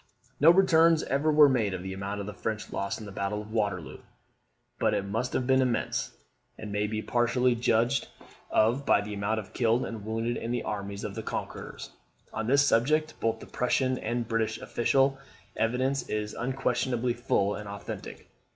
No 0.39 0.49
returns 0.49 1.03
ever 1.03 1.31
were 1.31 1.47
made 1.47 1.75
of 1.75 1.83
the 1.83 1.93
amount 1.93 2.21
of 2.21 2.25
the 2.25 2.33
French 2.33 2.73
loss 2.73 2.99
in 2.99 3.05
the 3.05 3.11
battle 3.11 3.39
of 3.43 3.51
Waterloo; 3.51 3.99
but 4.79 4.95
it 4.95 5.05
must 5.05 5.33
have 5.33 5.45
been 5.45 5.61
immense, 5.61 6.11
and 6.57 6.71
may 6.71 6.87
be 6.87 7.03
partially 7.03 7.53
judged 7.53 8.07
of 8.49 8.83
by 8.83 9.01
the 9.01 9.13
amount 9.13 9.39
of 9.39 9.53
killed 9.53 9.85
and 9.85 10.03
wounded 10.03 10.37
in 10.37 10.49
the 10.49 10.63
armies 10.63 11.03
of 11.03 11.13
the 11.13 11.21
conquerors. 11.21 11.91
On 12.33 12.47
this 12.47 12.65
subject 12.65 13.13
both 13.19 13.41
the 13.41 13.45
Prussian 13.45 13.99
and 13.99 14.27
British 14.27 14.57
official 14.59 15.19
evidence 15.55 16.01
is 16.09 16.33
unquestionably 16.33 17.13
full 17.13 17.53
and 17.53 17.69
authentic. 17.69 18.27